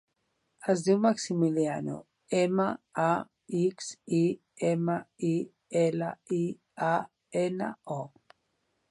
Es 0.71 0.79
diu 0.85 0.99
Maximiliano: 1.01 1.97
ema, 2.37 2.65
a, 3.03 3.09
ics, 3.59 3.89
i, 4.19 4.21
ema, 4.69 4.95
i, 5.27 5.33
ela, 5.83 6.09
i, 6.39 6.41
a, 6.87 6.91
ena, 7.43 7.69
o. 7.97 7.99